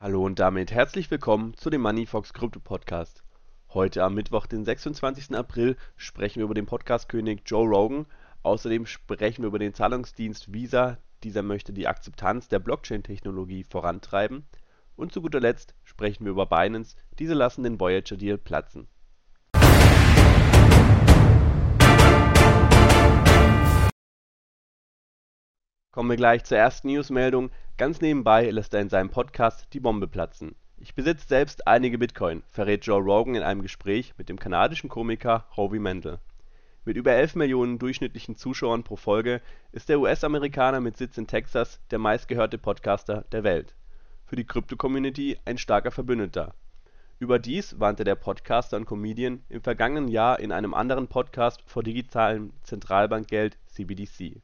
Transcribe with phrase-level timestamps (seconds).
[0.00, 3.24] Hallo und damit herzlich willkommen zu dem Moneyfox Krypto Podcast.
[3.70, 5.34] Heute am Mittwoch, den 26.
[5.34, 8.06] April, sprechen wir über den Podcast-König Joe Rogan.
[8.44, 10.98] Außerdem sprechen wir über den Zahlungsdienst Visa.
[11.24, 14.46] Dieser möchte die Akzeptanz der Blockchain-Technologie vorantreiben.
[14.94, 16.94] Und zu guter Letzt sprechen wir über Binance.
[17.18, 18.86] Diese lassen den Voyager-Deal platzen.
[25.90, 27.50] Kommen wir gleich zur ersten Newsmeldung.
[27.78, 30.56] Ganz nebenbei lässt er in seinem Podcast die Bombe platzen.
[30.78, 35.46] Ich besitze selbst einige Bitcoin, verrät Joe Rogan in einem Gespräch mit dem kanadischen Komiker
[35.56, 36.18] Howie Mandel.
[36.84, 41.78] Mit über 11 Millionen durchschnittlichen Zuschauern pro Folge ist der US-Amerikaner mit Sitz in Texas
[41.92, 43.76] der meistgehörte Podcaster der Welt.
[44.24, 46.56] Für die Krypto-Community ein starker Verbündeter.
[47.20, 52.52] Überdies warnte der Podcaster und Comedian im vergangenen Jahr in einem anderen Podcast vor digitalem
[52.64, 54.42] Zentralbankgeld (CBDC).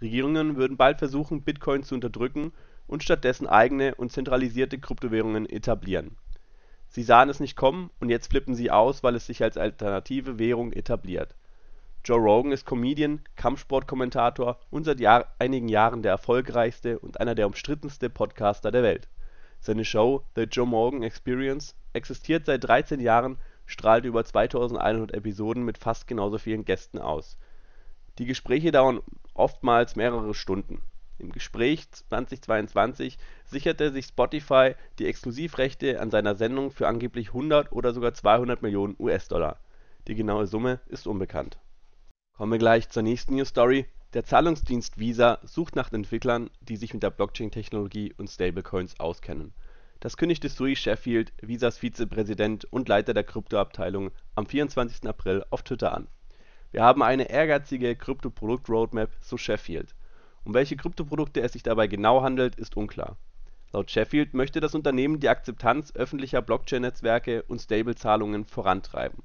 [0.00, 2.52] Regierungen würden bald versuchen, Bitcoin zu unterdrücken
[2.86, 6.16] und stattdessen eigene und zentralisierte Kryptowährungen etablieren.
[6.88, 10.38] Sie sahen es nicht kommen und jetzt flippen sie aus, weil es sich als alternative
[10.38, 11.34] Währung etabliert.
[12.04, 17.46] Joe Rogan ist Comedian, Kampfsportkommentator und seit Jahr einigen Jahren der erfolgreichste und einer der
[17.46, 19.08] umstrittensten Podcaster der Welt.
[19.60, 25.78] Seine Show The Joe Morgan Experience existiert seit 13 Jahren, strahlt über 2100 Episoden mit
[25.78, 27.38] fast genauso vielen Gästen aus.
[28.18, 29.00] Die Gespräche dauern
[29.32, 30.82] oftmals mehrere Stunden.
[31.22, 37.94] Im Gespräch 2022 sicherte sich Spotify die Exklusivrechte an seiner Sendung für angeblich 100 oder
[37.94, 39.60] sogar 200 Millionen US-Dollar.
[40.08, 41.58] Die genaue Summe ist unbekannt.
[42.36, 43.86] Kommen wir gleich zur nächsten News Story.
[44.14, 49.54] Der Zahlungsdienst Visa sucht nach Entwicklern, die sich mit der Blockchain-Technologie und Stablecoins auskennen.
[50.00, 55.08] Das kündigte Sui Sheffield, Visas Vizepräsident und Leiter der Kryptoabteilung, am 24.
[55.08, 56.08] April auf Twitter an
[56.72, 59.94] wir haben eine ehrgeizige Krypto-Produkt-Roadmap, so Sheffield.
[60.44, 63.16] Um welche Kryptoprodukte es sich dabei genau handelt, ist unklar.
[63.72, 69.22] Laut Sheffield möchte das Unternehmen die Akzeptanz öffentlicher Blockchain-Netzwerke und Stable-Zahlungen vorantreiben.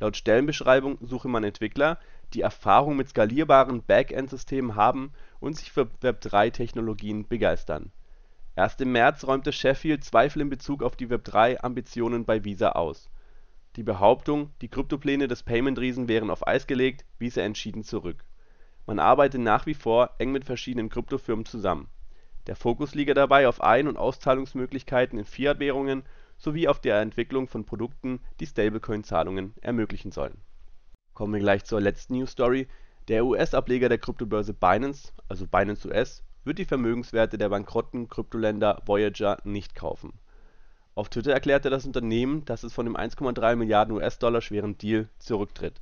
[0.00, 1.98] Laut Stellenbeschreibung suche man Entwickler,
[2.34, 7.90] die Erfahrung mit skalierbaren Backend-Systemen haben und sich für Web3-Technologien begeistern.
[8.54, 13.08] Erst im März räumte Sheffield Zweifel in Bezug auf die Web3-Ambitionen bei Visa aus
[13.78, 18.24] die Behauptung, die Kryptopläne des Payment-Riesen wären auf Eis gelegt, wies er entschieden zurück.
[18.88, 21.88] Man arbeite nach wie vor eng mit verschiedenen Kryptofirmen zusammen.
[22.46, 26.04] Der Fokus liege dabei auf Ein und Auszahlungsmöglichkeiten in Fiat-Währungen
[26.38, 30.40] sowie auf der Entwicklung von Produkten, die Stablecoin-Zahlungen ermöglichen sollen.
[31.12, 32.66] Kommen wir gleich zur letzten News-Story.
[33.08, 39.36] Der US-Ableger der Kryptobörse Binance, also Binance US, wird die Vermögenswerte der bankrotten Kryptoländer Voyager
[39.44, 40.18] nicht kaufen
[40.98, 45.80] auf Twitter erklärte das Unternehmen, dass es von dem 1,3 Milliarden US-Dollar schweren Deal zurücktritt.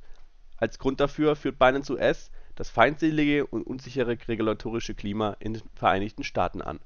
[0.57, 6.23] Als Grund dafür führt Binance US das feindselige und unsichere regulatorische Klima in den Vereinigten
[6.23, 6.79] Staaten an.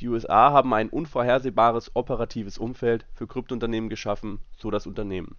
[0.00, 5.36] Die USA haben ein unvorhersehbares operatives Umfeld für Kryptounternehmen geschaffen, so das Unternehmen.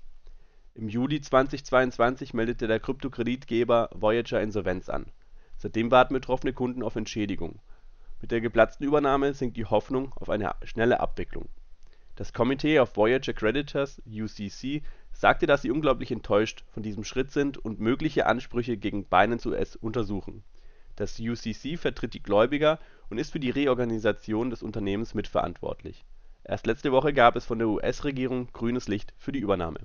[0.75, 5.07] Im Juli 2022 meldete der Kryptokreditgeber Voyager Insolvenz an.
[5.57, 7.59] Seitdem warten betroffene Kunden auf Entschädigung.
[8.21, 11.49] Mit der geplatzten Übernahme sinkt die Hoffnung auf eine schnelle Abwicklung
[12.19, 14.83] das Committee of Voyager Creditors (UCC)
[15.19, 19.75] sagte, dass sie unglaublich enttäuscht von diesem Schritt sind und mögliche Ansprüche gegen Binance US
[19.75, 20.43] untersuchen.
[20.95, 26.05] Das UCC vertritt die Gläubiger und ist für die Reorganisation des Unternehmens mitverantwortlich.
[26.45, 29.79] Erst letzte Woche gab es von der US-Regierung grünes Licht für die Übernahme